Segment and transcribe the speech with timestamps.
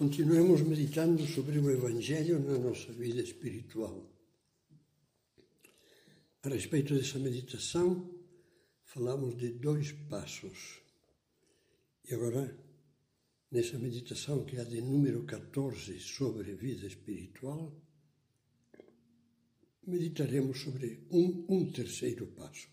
[0.00, 4.10] Continuemos meditando sobre o Evangelho na nossa vida espiritual.
[6.42, 8.10] A respeito dessa meditação,
[8.82, 10.80] falamos de dois passos.
[12.08, 12.58] E agora,
[13.50, 17.70] nessa meditação que é de número 14 sobre vida espiritual,
[19.86, 22.68] meditaremos sobre um, um terceiro passo.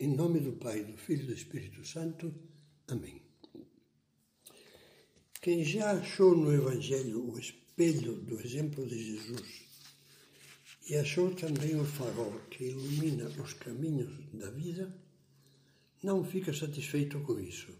[0.00, 2.34] Em nome do Pai, do Filho e do Espírito Santo.
[2.88, 3.23] Amém.
[5.44, 9.60] Quem já achou no Evangelho o espelho do exemplo de Jesus
[10.88, 14.98] e achou também o farol que ilumina os caminhos da vida,
[16.02, 17.70] não fica satisfeito com isso.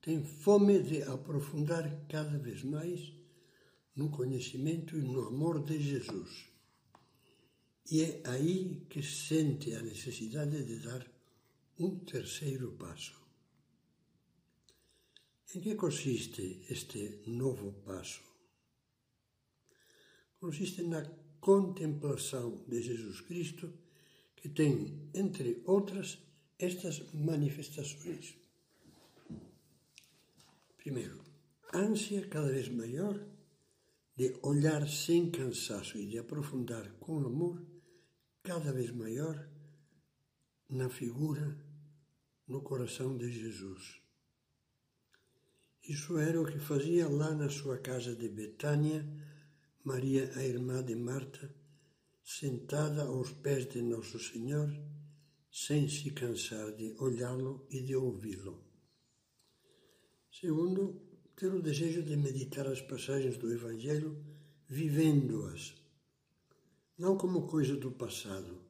[0.00, 3.12] Tem fome de aprofundar cada vez mais
[3.94, 6.46] no conhecimento e no amor de Jesus.
[7.90, 11.06] E é aí que sente a necessidade de dar
[11.78, 13.21] um terceiro passo.
[15.54, 18.22] Em que consiste este novo passo?
[20.40, 21.04] Consiste na
[21.40, 23.70] contemplação de Jesus Cristo,
[24.34, 26.18] que tem, entre outras,
[26.58, 28.34] estas manifestações.
[30.78, 31.22] Primeiro,
[31.74, 33.20] ânsia cada vez maior
[34.16, 37.62] de olhar sem cansaço e de aprofundar com amor
[38.42, 39.48] cada vez maior
[40.68, 41.58] na figura,
[42.48, 44.01] no coração de Jesus.
[45.88, 49.04] Isso era o que fazia lá na sua casa de Betânia,
[49.82, 51.52] Maria, a irmã de Marta,
[52.22, 54.70] sentada aos pés de Nosso Senhor,
[55.50, 58.62] sem se cansar de olhá-lo e de ouvi-lo.
[60.30, 61.02] Segundo,
[61.34, 64.24] ter o desejo de meditar as passagens do Evangelho,
[64.68, 65.74] vivendo-as,
[66.96, 68.62] não como coisa do passado,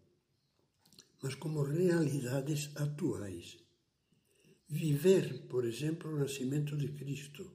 [1.22, 3.62] mas como realidades atuais
[4.72, 7.54] viver, por exemplo, o nascimento de Cristo,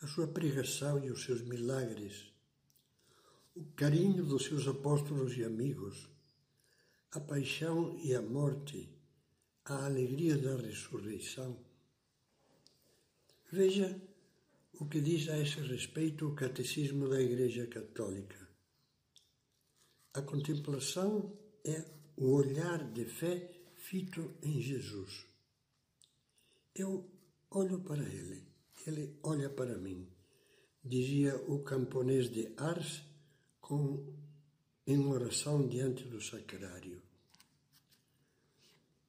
[0.00, 2.32] a sua pregação e os seus milagres,
[3.54, 6.10] o carinho dos seus apóstolos e amigos,
[7.12, 8.92] a paixão e a morte,
[9.64, 11.64] a alegria da ressurreição.
[13.52, 13.96] Veja
[14.80, 18.48] o que diz a esse respeito o Catecismo da Igreja Católica.
[20.12, 21.84] A contemplação é
[22.16, 25.32] o olhar de fé fito em Jesus.
[26.76, 27.08] Eu
[27.50, 28.48] olho para ele,
[28.84, 30.08] ele olha para mim,
[30.84, 33.02] dizia o camponês de Ars
[33.60, 34.12] com,
[34.84, 37.00] em oração diante do sacrário.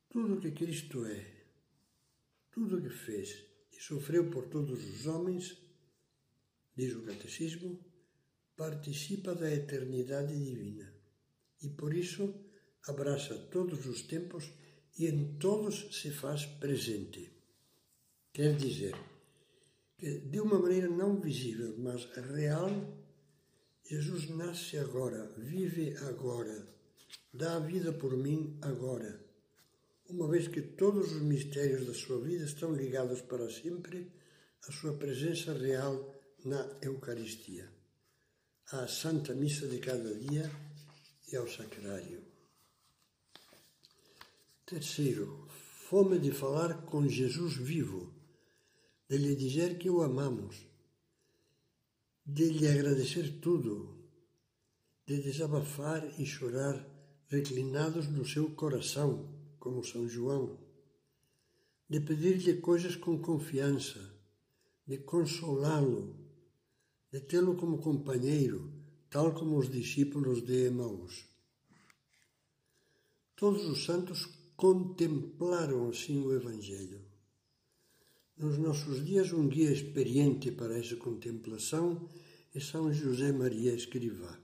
[0.10, 1.26] Tudo que Cristo é,
[2.52, 3.44] tudo que fez
[3.74, 5.58] e sofreu por todos os homens,
[6.76, 7.84] diz o Catecismo,
[8.56, 10.94] participa da eternidade divina
[11.64, 12.32] e por isso
[12.88, 14.54] abraça todos os tempos
[15.00, 17.35] e em todos se faz presente.
[18.36, 18.94] Quer dizer
[19.98, 22.04] que, de uma maneira não visível, mas
[22.34, 22.70] real,
[23.82, 26.68] Jesus nasce agora, vive agora,
[27.34, 29.24] dá a vida por mim agora,
[30.10, 34.12] uma vez que todos os mistérios da sua vida estão ligados para sempre
[34.68, 36.14] à sua presença real
[36.44, 37.72] na Eucaristia,
[38.70, 40.52] à Santa Missa de cada dia
[41.32, 42.22] e ao Sacrário.
[44.66, 45.48] Terceiro,
[45.88, 48.15] fome de falar com Jesus vivo
[49.08, 50.66] de lhe dizer que o amamos,
[52.26, 53.96] de lhe agradecer tudo,
[55.06, 56.84] de desabafar e chorar
[57.28, 59.30] reclinados no seu coração,
[59.60, 60.58] como São João,
[61.88, 64.12] de pedir-lhe coisas com confiança,
[64.88, 66.16] de consolá-lo,
[67.12, 68.74] de tê-lo como companheiro,
[69.08, 71.26] tal como os discípulos de Emaús.
[73.36, 77.05] Todos os santos contemplaram assim o Evangelho
[78.38, 82.10] nos nossos dias, um guia experiente para essa contemplação
[82.54, 84.38] é São José Maria Escrivá.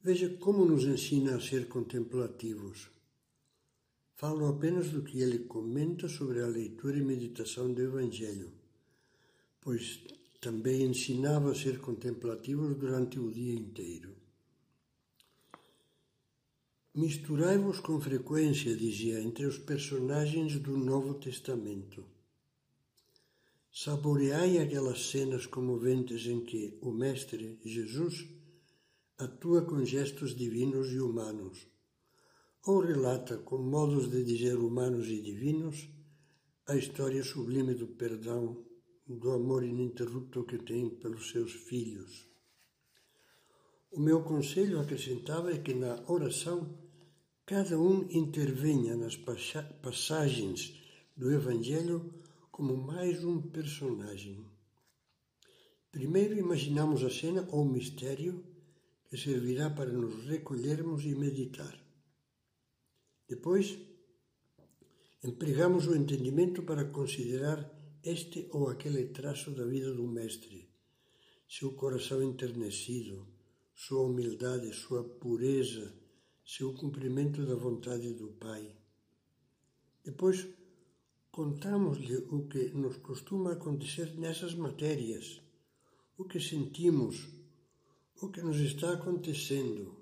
[0.00, 2.88] Veja como nos ensina a ser contemplativos.
[4.14, 8.52] Falo apenas do que ele comenta sobre a leitura e meditação do Evangelho,
[9.60, 10.04] pois
[10.40, 14.14] também ensinava a ser contemplativos durante o dia inteiro.
[16.94, 22.13] Misturai-vos com frequência, dizia, entre os personagens do Novo Testamento
[23.76, 28.24] Saboreai aquelas cenas comoventes em que o Mestre Jesus
[29.18, 31.66] atua com gestos divinos e humanos,
[32.64, 35.88] ou relata com modos de dizer humanos e divinos
[36.68, 38.64] a história sublime do perdão,
[39.08, 42.28] do amor ininterrupto que tem pelos seus filhos.
[43.90, 46.78] O meu conselho, acrescentava, é que na oração
[47.44, 50.80] cada um intervenha nas passagens
[51.16, 52.22] do Evangelho
[52.54, 54.48] como mais um personagem.
[55.90, 58.44] Primeiro imaginamos a cena ou mistério
[59.08, 61.76] que servirá para nos recolhermos e meditar.
[63.28, 63.76] Depois,
[65.24, 67.58] empregamos o entendimento para considerar
[68.04, 70.70] este ou aquele traço da vida do Mestre,
[71.48, 73.26] seu coração enternecido,
[73.74, 75.92] sua humildade, sua pureza,
[76.46, 78.76] seu cumprimento da vontade do Pai.
[80.04, 80.46] Depois,
[81.34, 85.42] contamos-lhe o que nos costuma acontecer nessas matérias,
[86.16, 87.26] o que sentimos,
[88.22, 90.00] o que nos está acontecendo.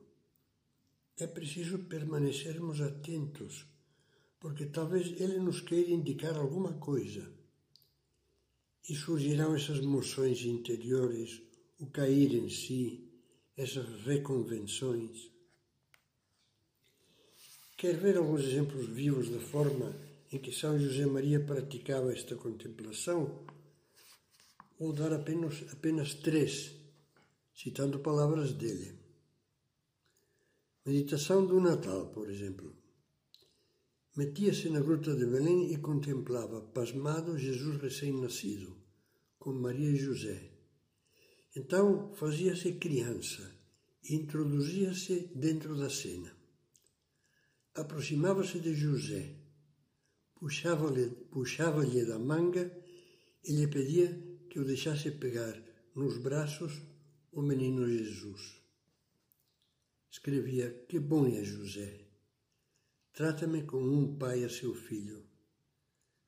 [1.16, 3.64] É preciso permanecermos atentos,
[4.38, 7.32] porque talvez ele nos queira indicar alguma coisa.
[8.86, 11.40] E surgirão essas moções interiores,
[11.78, 13.10] o cair em si,
[13.56, 15.30] essas reconvenções.
[17.78, 23.44] Quer ver alguns exemplos vivos da forma em que São José Maria praticava esta contemplação?
[24.78, 26.74] Vou dar apenas, apenas três,
[27.54, 28.98] citando palavras dele.
[30.84, 32.74] Meditação do Natal, por exemplo.
[34.16, 38.76] Metia-se na gruta de Belém e contemplava, pasmado, Jesus recém-nascido,
[39.38, 40.52] com Maria e José
[41.54, 43.54] então fazia-se criança
[44.02, 46.34] e introduzia-se dentro da cena.
[47.74, 49.36] Aproximava-se de José,
[50.42, 52.64] puxava-lhe puxava da manga
[53.44, 54.10] e lhe pedia
[54.50, 55.56] que o deixasse pegar
[55.94, 56.72] nos braços
[57.30, 58.60] o menino Jesus.
[60.10, 62.08] Escrevia: Que bom é José!
[63.12, 65.24] Trata-me como um pai a seu filho.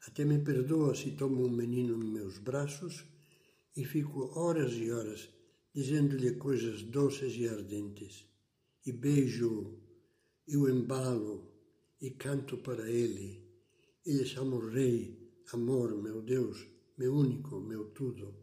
[0.06, 3.04] Até me perdoa se tomo um menino em meus braços
[3.76, 5.28] e fico horas e horas
[5.74, 8.24] dizendo-lhe coisas doces e ardentes,
[8.86, 9.76] e beijo
[10.46, 11.52] e o embalo
[12.00, 13.43] e canto para ele,
[14.06, 15.18] e lhe chamo Rei,
[15.52, 16.66] amor, meu Deus,
[16.98, 18.34] meu único, meu tudo.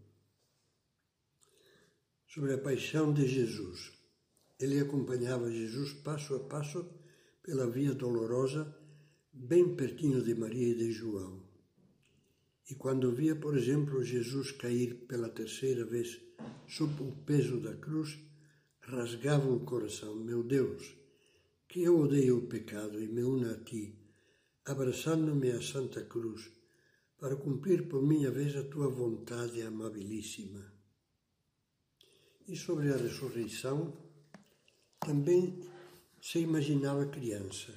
[2.28, 3.92] Sobre a paixão de Jesus.
[4.60, 6.90] Ele acompanhava Jesus passo a passo
[7.44, 8.76] pela via dolorosa,
[9.32, 11.44] bem pertinho de Maria e de João.
[12.70, 16.20] E quando via, por exemplo, Jesus cair pela terceira vez
[16.68, 18.18] sob o peso da cruz,
[18.80, 20.16] rasgava o coração.
[20.16, 20.96] Meu Deus,
[21.68, 24.01] que eu odeio o pecado e me uno a ti,
[24.66, 26.52] abraçando-me à Santa Cruz,
[27.18, 30.74] para cumprir por minha vez a tua vontade amabilíssima.
[32.48, 33.96] E sobre a ressurreição,
[35.00, 35.60] também
[36.22, 37.74] se imaginava criança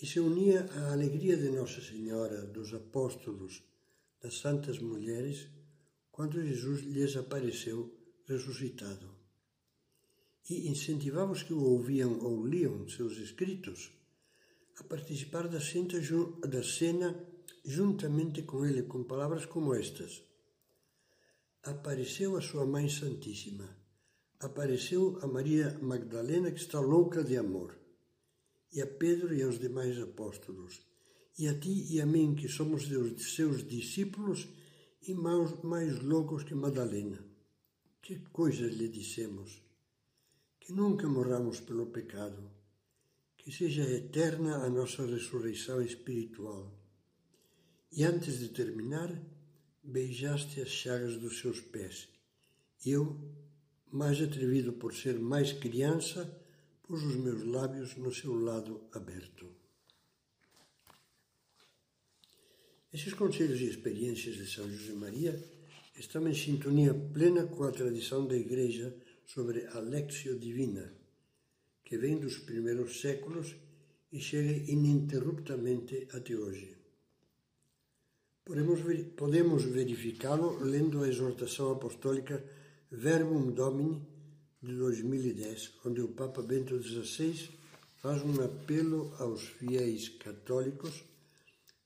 [0.00, 3.62] e se unia à alegria de Nossa Senhora, dos apóstolos,
[4.20, 5.48] das santas mulheres,
[6.10, 7.92] quando Jesus lhes apareceu
[8.26, 9.14] ressuscitado.
[10.50, 13.92] E incentivava os que o ouviam ou liam seus escritos
[14.78, 16.00] a participar da cena,
[16.46, 17.08] da cena
[17.64, 20.22] juntamente com ele, com palavras como estas.
[21.62, 23.68] Apareceu a sua Mãe Santíssima.
[24.40, 27.84] Apareceu a Maria Magdalena, que está louca de amor
[28.74, 30.82] e a Pedro e aos demais apóstolos,
[31.38, 32.88] e a ti e a mim, que somos
[33.34, 34.48] seus discípulos
[35.06, 37.24] e mais, mais loucos que Madalena.
[38.02, 39.62] Que coisas lhe dissemos?
[40.58, 42.50] Que nunca morramos pelo pecado,
[43.44, 46.72] que seja eterna a nossa ressurreição espiritual.
[47.92, 49.12] E antes de terminar,
[49.82, 52.08] beijaste as chagas dos seus pés.
[52.86, 53.20] Eu,
[53.92, 56.24] mais atrevido por ser mais criança,
[56.82, 59.46] pus os meus lábios no seu lado aberto.
[62.90, 65.38] Esses conselhos e experiências de São José Maria
[65.98, 71.03] estão em sintonia plena com a tradição da Igreja sobre a Lexio Divina,
[71.84, 73.54] que vem dos primeiros séculos
[74.10, 76.76] e chega ininterruptamente até hoje.
[78.44, 82.44] Podemos verificá-lo lendo a exortação apostólica
[82.90, 84.06] Verbum Domini
[84.62, 87.50] de 2010, onde o Papa Bento XVI
[87.96, 91.04] faz um apelo aos fiéis católicos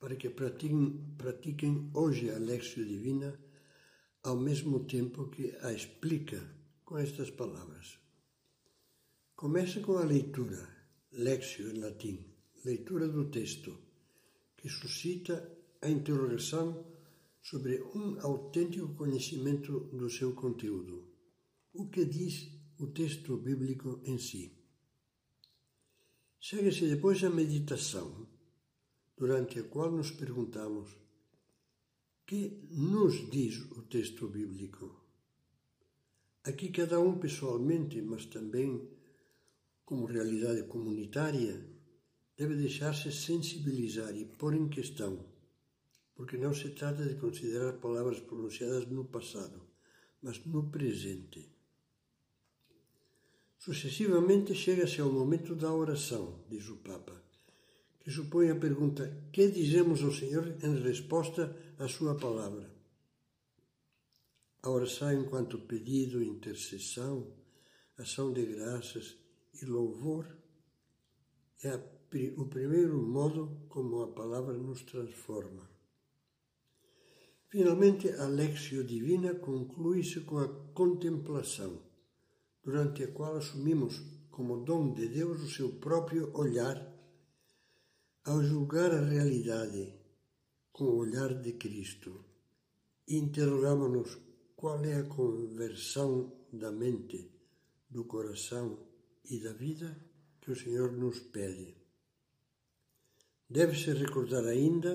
[0.01, 3.39] para que pratiquem, pratiquem hoje a Lexio Divina
[4.23, 6.43] ao mesmo tempo que a explica
[6.85, 7.99] com estas palavras.
[9.39, 10.69] Começa com a leitura,
[11.13, 12.27] Lexio em latim,
[12.65, 13.73] leitura do texto,
[14.57, 16.85] que suscita a interrogação
[17.41, 21.07] sobre um autêntico conhecimento do seu conteúdo.
[21.73, 24.59] O que diz o texto bíblico em si.
[26.41, 28.27] Segue-se depois a meditação,
[29.17, 30.91] durante a qual nos perguntamos:
[32.27, 35.01] que nos diz o texto bíblico?
[36.43, 38.98] Aqui, cada um pessoalmente, mas também
[39.89, 41.67] como realidade comunitária,
[42.37, 45.25] deve deixar-se sensibilizar e pôr em questão,
[46.15, 49.63] porque não se trata de considerar palavras pronunciadas no passado,
[50.21, 51.51] mas no presente.
[53.57, 57.25] Sucessivamente chega-se ao momento da oração, diz o Papa,
[57.99, 62.71] que supõe a pergunta: que dizemos ao Senhor em resposta à Sua palavra?
[64.63, 67.33] A oração enquanto pedido, intercessão,
[67.97, 69.28] ação de graças
[69.63, 70.27] e louvor
[71.63, 71.75] é
[72.37, 75.69] o primeiro modo como a palavra nos transforma.
[77.49, 81.83] Finalmente, a Lexio Divina conclui-se com a contemplação,
[82.63, 84.01] durante a qual assumimos
[84.31, 86.79] como dom de Deus o seu próprio olhar,
[88.25, 89.95] ao julgar a realidade
[90.71, 92.25] com o olhar de Cristo.
[93.09, 94.19] Interrogamos-nos
[94.55, 97.33] qual é a conversão da mente,
[97.89, 98.88] do coração
[99.31, 99.97] e da vida
[100.41, 101.77] que o Senhor nos pede.
[103.49, 104.93] Deve-se recordar ainda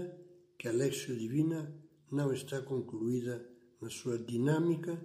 [0.57, 1.73] que a Lexio Divina
[2.11, 3.43] não está concluída
[3.81, 5.01] na sua dinâmica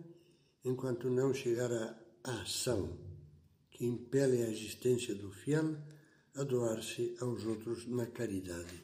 [0.65, 3.09] enquanto não chegar à ação
[3.71, 5.77] que impele a existência do fiel
[6.35, 8.83] a doar-se aos outros na caridade.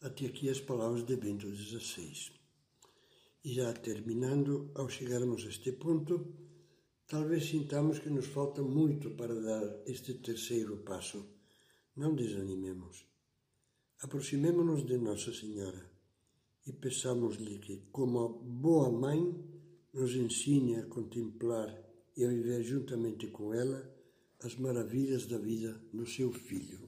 [0.00, 2.32] Até aqui as palavras de Bento XVI.
[3.44, 6.45] E já terminando, ao chegarmos a este ponto,
[7.06, 11.24] talvez sintamos que nos falta muito para dar este terceiro passo.
[11.96, 13.06] Não desanimemos.
[14.02, 15.90] Aproximemo-nos de Nossa Senhora
[16.66, 19.20] e peçamos-lhe que, como a boa mãe,
[19.92, 21.70] nos ensine a contemplar
[22.16, 23.90] e a viver juntamente com ela
[24.42, 26.85] as maravilhas da vida do seu Filho.